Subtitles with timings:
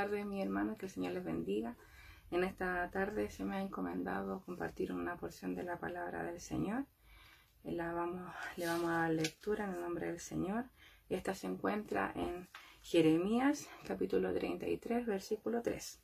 [0.00, 1.76] tardes, mi hermano, que el Señor les bendiga.
[2.30, 6.86] En esta tarde se me ha encomendado compartir una porción de la palabra del Señor.
[7.64, 10.64] La vamos, le vamos a dar lectura en el nombre del Señor.
[11.10, 12.48] Esta se encuentra en
[12.80, 16.00] Jeremías capítulo 33, versículo 3.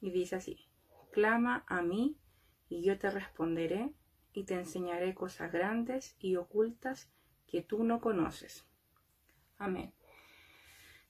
[0.00, 0.66] Y dice así,
[1.12, 2.16] clama a mí
[2.70, 3.92] y yo te responderé
[4.32, 7.12] y te enseñaré cosas grandes y ocultas
[7.46, 8.66] que tú no conoces.
[9.58, 9.92] Amén.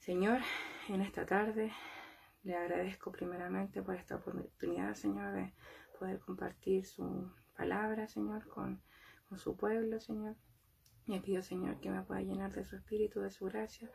[0.01, 0.41] Señor,
[0.89, 1.73] en esta tarde
[2.43, 5.55] le agradezco primeramente por esta oportunidad, Señor, de
[5.99, 8.83] poder compartir su palabra, Señor, con,
[9.37, 10.37] su pueblo, Señor.
[11.07, 13.91] Le pido, Señor, que me pueda llenar de su espíritu, de su gracia,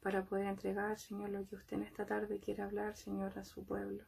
[0.00, 3.64] para poder entregar, Señor, lo que usted en esta tarde quiere hablar, Señor, a su
[3.64, 4.04] pueblo.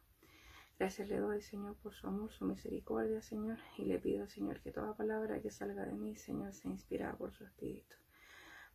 [0.77, 4.71] Gracias le doy, Señor, por su amor, su misericordia, Señor, y le pido, Señor, que
[4.71, 7.95] toda palabra que salga de mí, Señor, sea inspirada por su espíritu.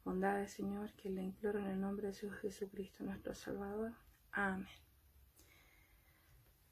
[0.05, 3.93] Bondades, Señor, que le imploro en el nombre de su Jesucristo, nuestro Salvador.
[4.33, 4.67] Amén.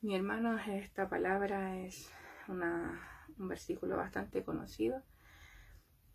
[0.00, 2.10] Mi hermano, esta palabra es
[2.46, 5.02] un versículo bastante conocido,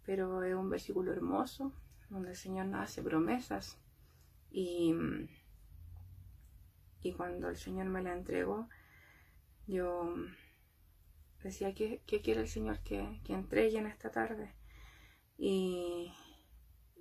[0.06, 1.72] pero es un versículo hermoso,
[2.10, 3.78] donde el Señor nos hace promesas.
[4.50, 4.96] Y,
[7.02, 8.70] y cuando el Señor me la entregó,
[9.68, 10.16] yo
[11.44, 14.56] decía, ¿qué, qué quiere el Señor que, que entregue en esta tarde?
[15.38, 16.14] Y,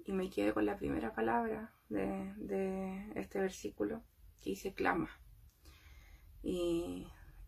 [0.04, 4.02] y me quedé con la primera palabra de, este versículo
[4.40, 5.08] que dice clama.
[6.42, 7.06] Y,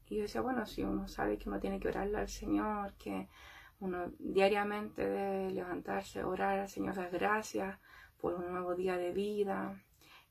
[0.09, 3.29] yo decía, bueno, si uno sabe que uno tiene que orarle al Señor, que
[3.81, 7.79] uno diariamente debe levantarse, orar al Señor las gracias
[8.21, 9.83] por un nuevo día de vida,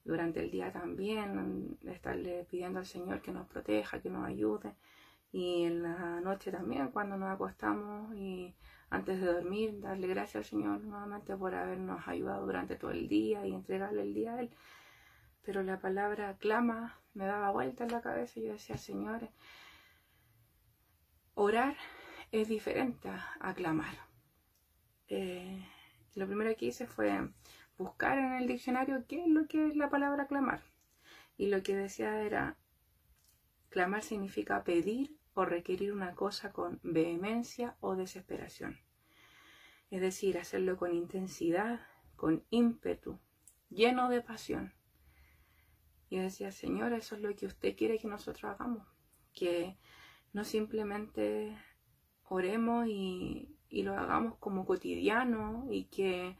[0.05, 4.75] durante el día también, estarle pidiendo al Señor que nos proteja, que nos ayude,
[5.31, 8.55] y en la noche también, cuando nos acostamos y
[8.93, 13.43] antes de dormir, darle gracias al Señor nuevamente por habernos ayudado durante todo el día
[13.43, 14.51] y entregarle el día a Él.
[15.41, 19.29] Pero la palabra clama me daba vuelta en la cabeza y yo decía, Señor,
[21.33, 21.75] orar
[22.31, 23.95] es diferente a, clamar.
[25.07, 25.65] Eh,
[26.13, 27.29] lo primero que hice fue
[27.79, 30.61] buscar en el diccionario qué es lo que es la palabra clamar.
[31.35, 32.57] Y lo que decía era,
[33.69, 38.79] clamar significa pedir o requerir una cosa con vehemencia o desesperación.
[39.89, 41.81] Es decir, hacerlo con intensidad,
[42.15, 43.19] con ímpetu,
[43.69, 44.73] lleno de pasión.
[46.09, 48.87] Y decía, Señor, eso es lo que usted quiere que nosotros hagamos.
[49.33, 49.77] Que
[50.31, 51.57] no simplemente
[52.29, 56.37] oremos y, lo hagamos como cotidiano y que,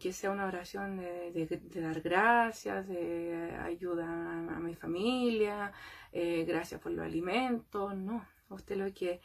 [0.00, 5.72] que sea una oración de, dar gracias, de ayuda a, mi familia,
[6.12, 7.94] eh, gracias por los alimentos.
[7.94, 9.20] No, usted lo que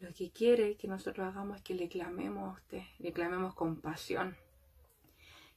[0.00, 3.80] lo que quiere que nosotros hagamos es que le clamemos a usted, le clamemos con
[3.80, 4.36] pasión.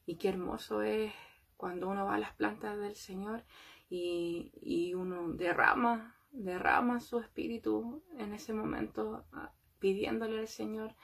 [0.05, 1.11] Y qué hermoso es
[1.57, 3.43] cuando uno va a las plantas del Señor
[3.89, 10.95] y, uno derrama, derrama su espíritu en ese momento ah, pidiéndole al Señor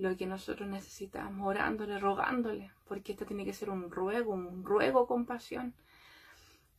[0.00, 5.06] lo que nosotros necesitamos, orándole, rogándole, porque esto tiene que ser un ruego, un ruego
[5.06, 5.74] con pasión.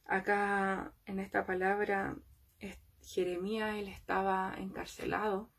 [0.05, 2.17] Acá en esta palabra,
[3.03, 5.49] Jeremías, él estaba encarcelado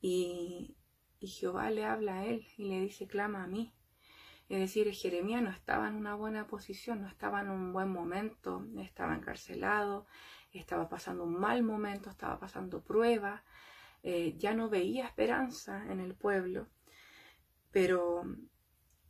[0.00, 0.76] y,
[1.20, 3.72] Jehová le habla a él y le dice, clama a mí.
[4.48, 8.66] Es decir, Jeremías no estaba en una buena posición, no estaba en un buen momento,
[8.80, 10.06] estaba encarcelado,
[10.52, 13.42] estaba pasando un mal momento, estaba pasando pruebas,
[14.02, 16.68] eh, ya no veía esperanza en el pueblo,
[17.70, 18.24] pero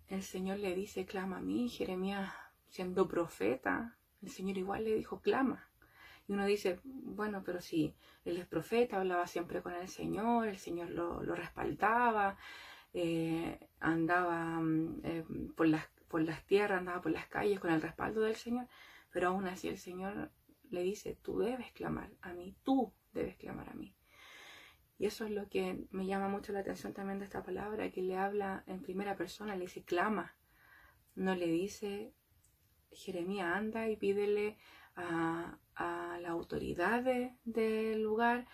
[0.08, 2.32] el Señor le dice, clama a mí, Jeremías
[2.68, 5.68] siendo profeta, el Señor igual le dijo, clama.
[6.26, 7.94] Y uno dice, bueno, pero si
[8.24, 12.38] él es profeta, hablaba siempre con el Señor, el Señor lo, respaldaba,
[12.94, 15.24] eh, andaba mm, eh,
[15.56, 18.68] por, las, por las tierras, andaba por las calles con el respaldo del Señor,
[19.10, 20.30] pero aún así el Señor
[20.70, 23.91] le dice, tú debes clamar a mí, tú debes clamar a mí.
[25.02, 28.02] Y eso es lo que me llama mucho la atención también de esta palabra, que
[28.02, 30.36] le habla en primera persona, le dice, clama.
[31.16, 32.12] No le dice,
[32.92, 34.58] Jeremías, anda y pídele
[34.94, 38.46] a, a las autoridades del lugar,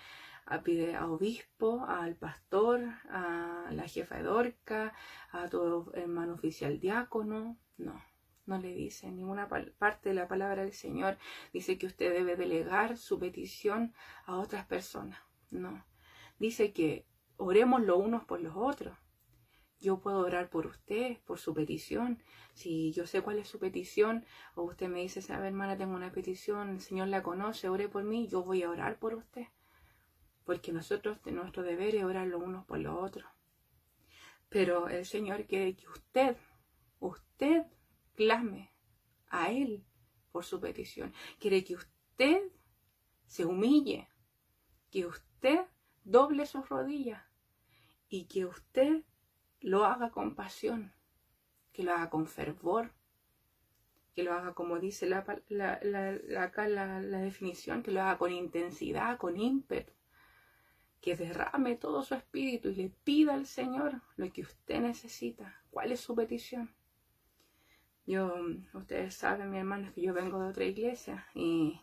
[0.46, 2.80] a pide a obispo, al pastor,
[3.10, 4.94] a la jefa de Dorca,
[5.32, 7.58] a tu hermano oficial diácono.
[7.76, 8.02] No,
[8.46, 11.18] no le dice en ninguna parte de la palabra del Señor.
[11.52, 13.92] Dice que usted debe delegar su petición
[14.24, 15.20] a otras personas.
[15.50, 15.84] No,
[16.38, 17.06] dice que
[17.36, 18.96] oremos los unos por los otros.
[19.80, 22.20] Yo puedo orar por usted, por su petición.
[22.52, 24.24] Si yo sé cuál es su petición,
[24.56, 28.02] o usted me dice, sabe hermana, tengo una petición, el Señor la conoce, ore por
[28.02, 29.46] mí, yo voy a orar por usted.
[30.44, 33.30] Porque nosotros, nuestro deber es orar los unos por los otros.
[34.48, 36.36] Pero el Señor quiere que usted,
[36.98, 37.66] usted
[38.16, 38.72] clame
[39.28, 39.84] a Él
[40.32, 41.14] por su petición.
[41.38, 42.42] Quiere que usted
[43.26, 44.08] se humille,
[44.90, 45.66] que usted
[46.08, 47.22] doble sus rodillas
[48.08, 49.02] y que usted
[49.60, 50.92] lo haga con pasión,
[51.72, 52.92] que lo haga con fervor,
[54.14, 55.18] que lo haga como dice la,
[56.40, 59.92] acá la, la definición, que lo haga con intensidad, con ímpetu,
[61.00, 65.62] que derrame todo su espíritu y le pida al Señor lo que usted necesita.
[65.70, 66.74] ¿Cuál es su petición?
[68.06, 68.34] Yo,
[68.72, 71.78] ustedes saben, mi hermano, que yo vengo de otra iglesia y,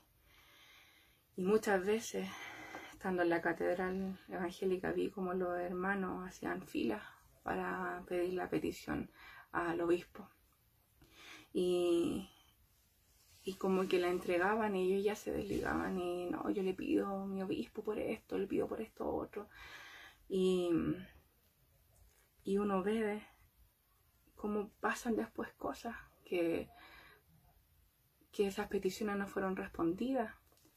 [1.35, 2.27] y muchas veces,
[3.09, 7.03] en la catedral evangélica, vi como los hermanos hacían filas
[7.43, 9.11] para pedir la petición
[9.51, 10.27] al obispo.
[11.53, 12.27] Y,
[13.43, 17.07] y como que la entregaban y ellos ya se desligaban y no, yo le pido
[17.07, 19.47] a mi obispo por esto, le pido por esto otro.
[20.27, 20.71] Y,
[22.43, 23.21] y uno ve
[24.35, 26.69] cómo pasan después cosas que,
[28.31, 30.33] que esas peticiones no fueron respondidas.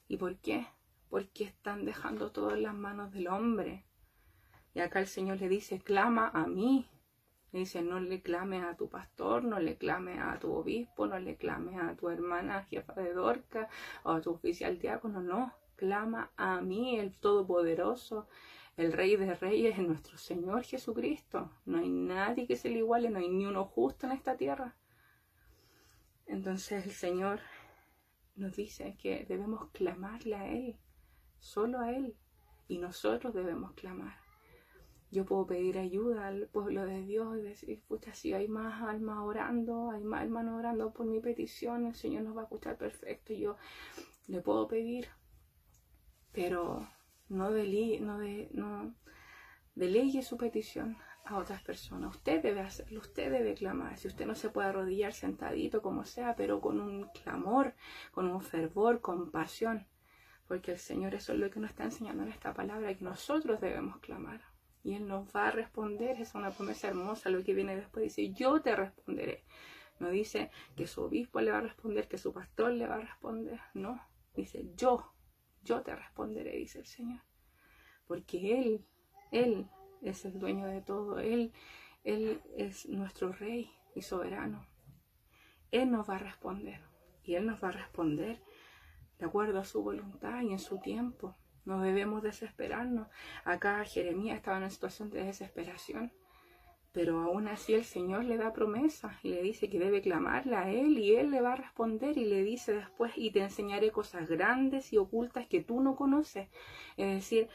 [0.06, 0.66] ¿Y por qué?
[1.08, 3.84] Porque están dejando todo en las manos del hombre.
[4.74, 6.86] Y acá el Señor le dice, clama a mí.
[7.52, 11.18] Le dice, no le clames a tu pastor, no le clames a tu obispo, no
[11.18, 13.68] le clames a tu hermana jefa de Dorca
[14.02, 15.54] o a tu oficial diácono, no.
[15.76, 18.28] Clama a mí, el Todopoderoso,
[18.76, 21.50] el Rey de Reyes, nuestro Señor Jesucristo.
[21.64, 24.76] No hay nadie que se le iguale, no hay ni uno justo en esta tierra.
[26.26, 27.40] Entonces el Señor
[28.36, 30.76] nos dice que debemos clamarle a Él,
[31.38, 32.16] solo a Él,
[32.68, 34.16] y nosotros debemos clamar.
[35.10, 39.18] Yo puedo pedir ayuda al pueblo de Dios y decir, pucha, si hay más almas
[39.20, 43.32] orando, hay más hermanos orando por mi petición, el Señor nos va a escuchar perfecto.
[43.32, 43.56] Yo
[44.26, 45.08] le puedo pedir,
[46.32, 46.86] pero
[47.30, 48.94] no, no, de, no
[49.74, 52.16] delegue su petición a otras personas.
[52.16, 53.96] Usted debe hacerlo, usted debe clamar.
[53.96, 57.74] Si usted no se puede arrodillar sentadito como sea, pero con un clamor,
[58.12, 59.86] con un fervor, con pasión.
[60.48, 63.60] Porque el Señor eso es lo que nos está enseñando en esta palabra, que nosotros
[63.60, 64.40] debemos clamar.
[64.82, 66.20] Y Él nos va a responder.
[66.20, 68.04] Es una promesa hermosa lo que viene después.
[68.04, 69.44] Dice, yo te responderé.
[70.00, 73.00] No dice que su obispo le va a responder, que su pastor le va a
[73.00, 73.60] responder.
[73.74, 74.00] No,
[74.34, 75.12] dice, yo,
[75.62, 77.20] yo te responderé, dice el Señor.
[78.06, 78.86] Porque Él,
[79.32, 79.66] Él
[80.00, 81.18] es el dueño de todo.
[81.18, 81.52] Él,
[82.04, 84.66] Él es nuestro rey y soberano.
[85.72, 86.80] Él nos va a responder.
[87.24, 88.40] Y Él nos va a responder
[89.18, 91.36] de acuerdo a su voluntad y en su tiempo.
[91.64, 93.08] No debemos desesperarnos.
[93.44, 96.12] Acá Jeremías estaba en una situación de desesperación.
[96.92, 100.70] Pero aún así el Señor le da promesa y le dice que debe clamarle a
[100.70, 104.28] Él y Él le va a responder y le dice después y te enseñaré cosas
[104.28, 106.48] grandes y ocultas que tú no conoces.
[106.96, 107.48] Es decir,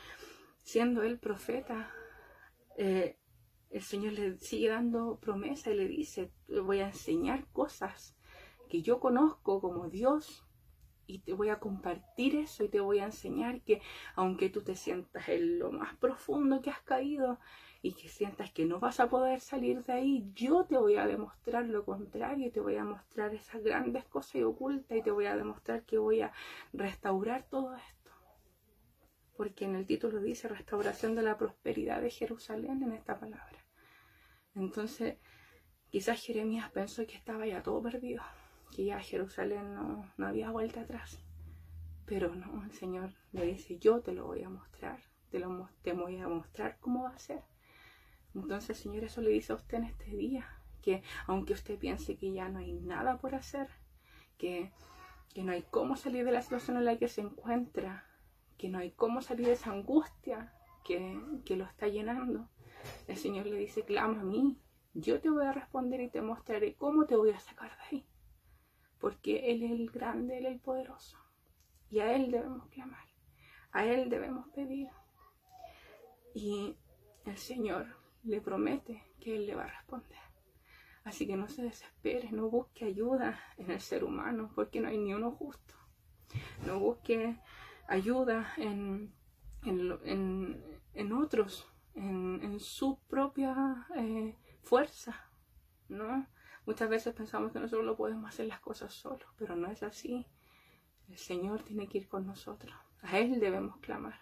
[0.61, 1.91] siendo Él profeta,
[2.77, 3.17] eh,
[3.71, 8.15] el Señor le sigue dando promesa y le dice, voy a enseñar cosas
[8.69, 10.45] que yo conozco como Dios
[11.07, 13.81] y te voy a compartir eso y te voy a enseñar que
[14.15, 17.39] aunque tú te sientas en lo más profundo que has caído
[17.81, 21.05] y que sientas que no vas a poder salir de ahí, yo te voy a
[21.05, 25.35] demostrar lo contrario, te voy a mostrar esas grandes cosas ocultas y te voy a
[25.35, 26.31] demostrar que voy a
[26.71, 28.03] restaurar todo esto
[29.35, 33.65] porque en el título dice restauración de la prosperidad de Jerusalén en esta palabra.
[34.55, 35.17] Entonces,
[35.89, 38.21] quizás Jeremías pensó que estaba ya todo perdido,
[38.73, 41.19] que ya Jerusalén no, había vuelta atrás.
[42.05, 44.99] Pero no, el Señor le dice, yo te lo voy a mostrar,
[45.29, 47.41] te, lo, te voy a mostrar cómo va a ser.
[48.35, 50.47] Entonces, Señor, eso le dice a usted en este día,
[50.81, 53.69] que aunque usted piense que ya no hay nada por hacer,
[54.37, 54.71] que,
[55.33, 58.05] que no hay cómo salir de la situación en la que se encuentra,
[58.57, 60.53] que no hay cómo salir de esa angustia
[60.83, 62.49] que, lo está llenando.
[63.07, 64.57] El Señor le dice, clama a mí,
[64.93, 68.05] yo te voy a responder y te mostraré cómo te voy a sacar de ahí.
[69.03, 71.17] Porque Él es el grande, Él es el poderoso.
[71.89, 73.05] Y a Él debemos clamar,
[73.73, 74.87] a Él debemos pedir.
[76.33, 76.77] Y
[77.25, 80.19] el Señor le promete que Él le va a responder.
[81.03, 84.97] Así que no se desespere, no busque ayuda en el ser humano, porque no hay
[84.97, 85.73] ni uno justo.
[86.65, 87.37] No busque
[87.89, 89.13] ayuda en,
[89.63, 95.29] en, otros, en, su propia eh, fuerza,
[95.89, 96.25] ¿no?
[96.65, 100.25] Muchas veces pensamos que nosotros lo podemos hacer las cosas solos, pero no es así.
[101.09, 102.73] El Señor tiene que ir con nosotros.
[103.01, 104.21] A Él debemos clamar.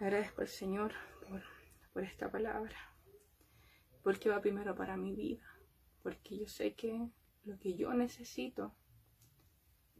[0.00, 0.92] Agradezco al Señor
[1.28, 1.42] por,
[1.92, 2.76] por esta palabra,
[4.02, 5.44] porque va primero para mi vida,
[6.02, 7.10] porque yo sé que
[7.44, 8.74] lo que yo necesito,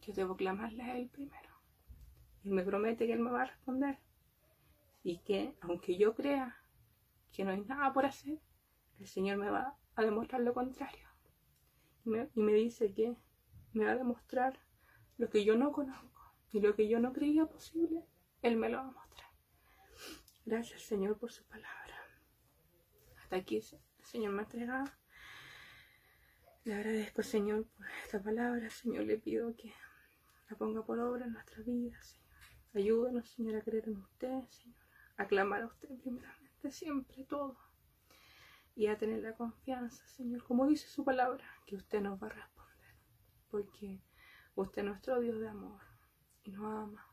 [0.01, 1.51] yo debo clamarle a Él primero.
[2.43, 3.99] Y me promete que Él me va a responder.
[5.05, 6.57] Y que, aunque yo crea
[7.33, 8.41] que no hay nada por hacer,
[8.99, 11.09] el Señor me va a demostrar lo contrario.
[12.05, 13.17] Y me, dice que
[13.73, 14.59] me va a demostrar
[15.19, 18.05] lo que yo no conozco y lo que yo no creía posible,
[18.43, 19.31] Él me lo va a mostrar.
[20.45, 21.97] Gracias, Señor, por su palabra.
[23.23, 23.63] Hasta aquí el
[24.03, 24.91] Señor me ha entregado.
[26.65, 28.69] Le agradezco, Señor, por esta palabra.
[28.71, 29.73] Señor, le pido que
[30.51, 32.23] la ponga por obra en nuestra vida, Señor.
[32.75, 34.83] Ayúdanos, Señor, a creer en usted, Señor.
[35.17, 37.57] A a usted primeramente, siempre, todo.
[38.75, 42.31] Y a tener la confianza, Señor, como dice su palabra, que usted nos va a
[42.31, 42.95] responder.
[43.50, 44.00] Porque
[44.55, 45.81] usted es nuestro Dios de amor
[46.45, 47.07] y nos ama.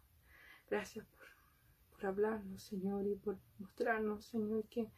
[0.69, 1.25] Gracias por,
[1.91, 4.89] por hablarnos, Señor, y por mostrarnos, Señor, que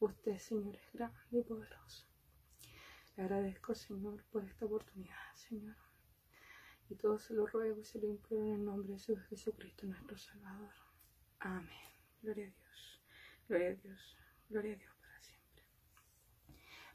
[0.00, 2.06] usted, Señor, es grande y poderoso.
[3.16, 5.76] Le agradezco, Señor, por esta oportunidad, Señor.
[6.88, 10.16] Y todo se lo ruego y se lo imploro en el nombre de Jesucristo, nuestro
[10.16, 10.72] Salvador.
[11.40, 11.68] Amén.
[12.22, 13.02] Gloria a Dios.
[13.48, 14.16] Gloria a Dios.
[14.48, 14.97] Gloria a Dios.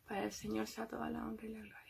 [0.08, 1.83] Para el Señor sea toda la honra y la gloria.